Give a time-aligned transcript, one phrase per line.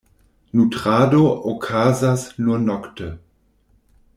[0.59, 1.19] Nutrado
[1.51, 3.11] okazas nur nokte.